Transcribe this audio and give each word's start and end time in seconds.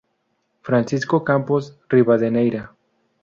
Francisco 0.63 1.23
Campos 1.23 1.77
Rivadeneira. 1.87 2.71